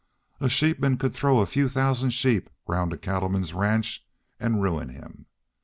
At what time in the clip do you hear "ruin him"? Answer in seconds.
4.63-5.27